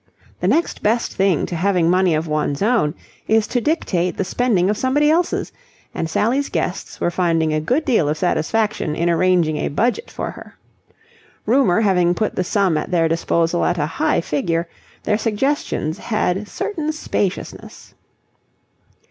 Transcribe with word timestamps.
The 0.39 0.47
next 0.47 0.81
best 0.81 1.13
thing 1.13 1.45
to 1.45 1.55
having 1.55 1.87
money 1.87 2.15
of 2.15 2.25
one's 2.27 2.63
own, 2.63 2.95
is 3.27 3.45
to 3.45 3.61
dictate 3.61 4.17
the 4.17 4.23
spending 4.23 4.67
of 4.67 4.75
somebody 4.75 5.11
else's, 5.11 5.51
and 5.93 6.09
Sally's 6.09 6.49
guests 6.49 6.99
were 6.99 7.11
finding 7.11 7.53
a 7.53 7.59
good 7.61 7.85
deal 7.85 8.09
of 8.09 8.17
satisfaction 8.17 8.95
in 8.95 9.11
arranging 9.11 9.57
a 9.57 9.67
Budget 9.67 10.09
for 10.09 10.31
her. 10.31 10.57
Rumour 11.45 11.81
having 11.81 12.15
put 12.15 12.35
the 12.35 12.43
sum 12.43 12.79
at 12.79 12.89
their 12.89 13.07
disposal 13.07 13.63
at 13.63 13.77
a 13.77 13.85
high 13.85 14.21
figure, 14.21 14.67
their 15.03 15.19
suggestions 15.19 15.99
had 15.99 16.47
certain 16.47 16.91
spaciousness. 16.91 17.93